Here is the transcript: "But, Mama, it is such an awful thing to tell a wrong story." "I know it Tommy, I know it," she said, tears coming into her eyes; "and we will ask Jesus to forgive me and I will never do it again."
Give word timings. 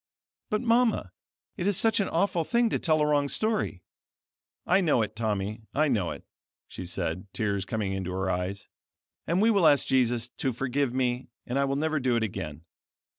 "But, 0.49 0.61
Mama, 0.61 1.11
it 1.57 1.67
is 1.67 1.77
such 1.77 1.99
an 1.99 2.09
awful 2.09 2.43
thing 2.43 2.71
to 2.71 2.79
tell 2.79 3.01
a 3.01 3.05
wrong 3.05 3.27
story." 3.27 3.83
"I 4.65 4.81
know 4.81 5.03
it 5.03 5.15
Tommy, 5.15 5.61
I 5.75 5.89
know 5.89 6.09
it," 6.09 6.23
she 6.67 6.87
said, 6.87 7.27
tears 7.33 7.65
coming 7.65 7.93
into 7.93 8.09
her 8.11 8.27
eyes; 8.27 8.67
"and 9.27 9.43
we 9.43 9.51
will 9.51 9.67
ask 9.67 9.85
Jesus 9.85 10.27
to 10.27 10.53
forgive 10.53 10.91
me 10.91 11.27
and 11.45 11.59
I 11.59 11.65
will 11.65 11.75
never 11.75 11.99
do 11.99 12.15
it 12.15 12.23
again." 12.23 12.63